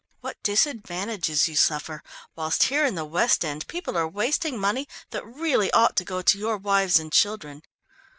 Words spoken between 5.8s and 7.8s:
to go to your wives and children."